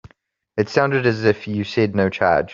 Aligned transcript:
It 0.57 0.67
sounded 0.67 1.05
as 1.05 1.25
if 1.25 1.47
you 1.47 1.63
said 1.63 1.95
no 1.95 2.09
charge. 2.09 2.49